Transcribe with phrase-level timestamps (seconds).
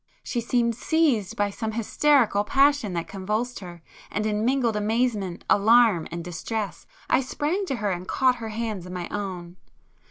[0.23, 6.07] She seemed seized by some hysterical passion that convulsed her, and in mingled amazement, alarm
[6.09, 9.57] and distress, I sprang to her and caught her hands in my own.